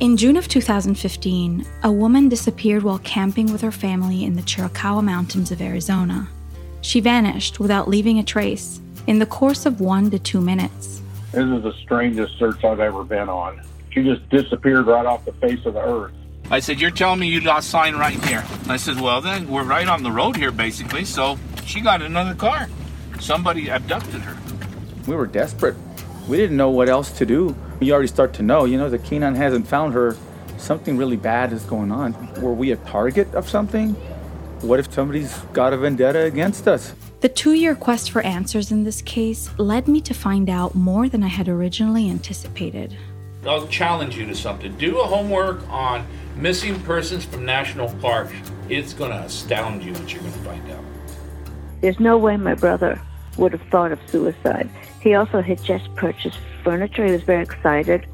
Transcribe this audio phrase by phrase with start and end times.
[0.00, 5.04] In June of 2015, a woman disappeared while camping with her family in the Chiricahua
[5.04, 6.26] Mountains of Arizona.
[6.80, 11.02] She vanished without leaving a trace in the course of one to two minutes.
[11.32, 13.60] This is the strangest search I've ever been on.
[13.90, 16.14] She just disappeared right off the face of the earth.
[16.50, 18.42] I said, You're telling me you lost sign right here.
[18.68, 21.04] I said, Well, then we're right on the road here, basically.
[21.04, 22.70] So she got another car.
[23.20, 24.38] Somebody abducted her.
[25.06, 25.76] We were desperate.
[26.26, 27.54] We didn't know what else to do.
[27.80, 30.14] You already start to know, you know, the K9 hasn't found her.
[30.58, 32.12] Something really bad is going on.
[32.42, 33.94] Were we a target of something?
[34.60, 36.94] What if somebody's got a vendetta against us?
[37.20, 41.08] The two year quest for answers in this case led me to find out more
[41.08, 42.98] than I had originally anticipated.
[43.46, 44.76] I'll challenge you to something.
[44.76, 46.06] Do a homework on
[46.36, 48.34] missing persons from national parks.
[48.68, 50.84] It's going to astound you what you're going to find out.
[51.80, 53.00] There's no way my brother
[53.38, 54.68] would have thought of suicide.
[55.00, 57.06] He also had just purchased furniture.
[57.06, 58.06] He was very excited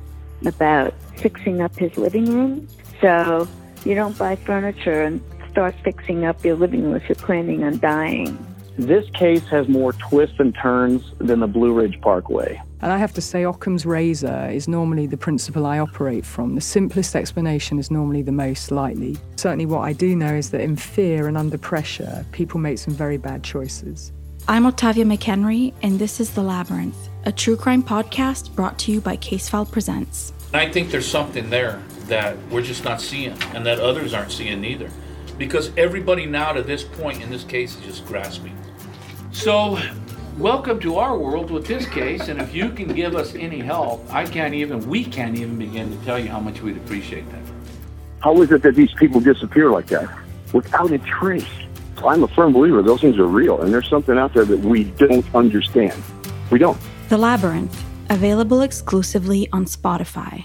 [0.45, 2.69] about fixing up his living room.
[3.01, 3.49] So
[3.85, 5.20] you don't buy furniture and
[5.51, 8.39] start fixing up your living room if you're planning on dying.
[8.78, 12.61] This case has more twists and turns than the Blue Ridge Parkway.
[12.83, 16.55] And I have to say, Occam's razor is normally the principle I operate from.
[16.55, 19.17] The simplest explanation is normally the most likely.
[19.37, 22.93] Certainly, what I do know is that in fear and under pressure, people make some
[22.93, 24.12] very bad choices.
[24.48, 29.00] I'm Ottavia McHenry, and this is The Labyrinth, a true crime podcast brought to you
[29.00, 30.33] by Casefile Presents.
[30.55, 34.64] I think there's something there that we're just not seeing and that others aren't seeing
[34.64, 34.88] either.
[35.36, 38.56] Because everybody now to this point in this case is just grasping.
[39.33, 39.80] So,
[40.38, 44.06] welcome to our world with this case, and if you can give us any help,
[44.14, 47.42] I can't even, we can't even begin to tell you how much we'd appreciate that.
[48.20, 50.08] How is it that these people disappear like that
[50.53, 51.44] without a trace?
[52.05, 54.84] I'm a firm believer those things are real, and there's something out there that we
[54.84, 56.03] don't understand.
[56.50, 56.78] We don't.
[57.08, 60.44] The Labyrinth, available exclusively on Spotify.